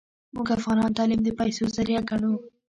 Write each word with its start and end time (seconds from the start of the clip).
موږ 0.35 0.47
افغانان 0.57 0.91
تعلیم 0.97 1.21
د 1.23 1.29
پیسو 1.39 1.63
ذریعه 1.77 2.01
ګڼو 2.09 2.33